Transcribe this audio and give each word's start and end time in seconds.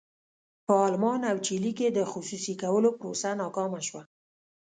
په 0.65 0.73
المان 0.87 1.21
او 1.31 1.37
چیلي 1.45 1.71
کې 1.79 1.87
د 1.91 1.99
خصوصي 2.11 2.53
کولو 2.61 2.89
پروسه 2.99 3.29
ناکامه 3.41 3.81
شوه. 3.87 4.03